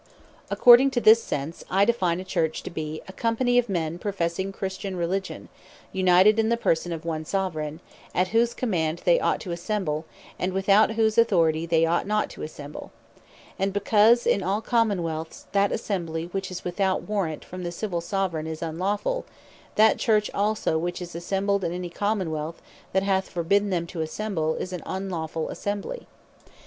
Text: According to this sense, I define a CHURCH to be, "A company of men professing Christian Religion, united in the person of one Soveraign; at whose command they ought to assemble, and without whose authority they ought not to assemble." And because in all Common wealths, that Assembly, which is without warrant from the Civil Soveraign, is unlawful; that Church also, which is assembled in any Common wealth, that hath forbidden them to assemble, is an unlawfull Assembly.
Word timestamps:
According 0.49 0.89
to 0.97 0.99
this 0.99 1.21
sense, 1.21 1.63
I 1.69 1.85
define 1.85 2.19
a 2.19 2.23
CHURCH 2.23 2.63
to 2.63 2.71
be, 2.71 3.03
"A 3.07 3.13
company 3.13 3.59
of 3.59 3.69
men 3.69 3.99
professing 3.99 4.51
Christian 4.51 4.95
Religion, 4.95 5.47
united 5.91 6.39
in 6.39 6.49
the 6.49 6.57
person 6.57 6.91
of 6.91 7.05
one 7.05 7.23
Soveraign; 7.23 7.81
at 8.15 8.29
whose 8.29 8.55
command 8.55 9.03
they 9.05 9.19
ought 9.19 9.39
to 9.41 9.51
assemble, 9.51 10.05
and 10.39 10.53
without 10.53 10.93
whose 10.93 11.19
authority 11.19 11.67
they 11.67 11.85
ought 11.85 12.07
not 12.07 12.31
to 12.31 12.41
assemble." 12.41 12.91
And 13.59 13.71
because 13.71 14.25
in 14.25 14.41
all 14.41 14.59
Common 14.59 15.03
wealths, 15.03 15.45
that 15.51 15.71
Assembly, 15.71 16.25
which 16.31 16.49
is 16.49 16.63
without 16.65 17.03
warrant 17.03 17.45
from 17.45 17.61
the 17.61 17.71
Civil 17.71 18.01
Soveraign, 18.01 18.47
is 18.47 18.63
unlawful; 18.63 19.25
that 19.75 19.99
Church 19.99 20.31
also, 20.33 20.79
which 20.79 20.99
is 20.99 21.13
assembled 21.13 21.63
in 21.63 21.71
any 21.73 21.91
Common 21.91 22.31
wealth, 22.31 22.59
that 22.91 23.03
hath 23.03 23.29
forbidden 23.29 23.69
them 23.69 23.85
to 23.85 24.01
assemble, 24.01 24.55
is 24.55 24.73
an 24.73 24.81
unlawfull 24.83 25.49
Assembly. 25.51 26.07